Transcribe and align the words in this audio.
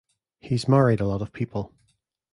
He's 0.39 0.67
married 0.67 0.99
a 0.99 1.05
lot 1.05 1.21
of 1.21 1.31
people. 1.31 1.75